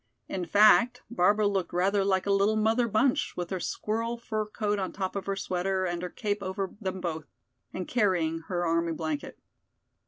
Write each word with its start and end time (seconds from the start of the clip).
In 0.27 0.45
fact, 0.47 1.03
Barbara 1.11 1.45
looked 1.45 1.71
rather 1.71 2.03
like 2.03 2.25
a 2.25 2.31
little 2.31 2.55
"Mother 2.55 2.87
Bunch" 2.87 3.37
with 3.37 3.51
her 3.51 3.59
squirrel 3.59 4.17
fur 4.17 4.47
coat 4.47 4.79
on 4.79 4.91
top 4.91 5.15
of 5.15 5.27
her 5.27 5.35
sweater 5.35 5.85
and 5.85 6.01
her 6.01 6.09
cape 6.09 6.41
over 6.41 6.71
them 6.81 6.99
both, 6.99 7.27
and 7.71 7.87
carrying 7.87 8.39
her 8.47 8.65
army 8.65 8.93
blanket. 8.93 9.37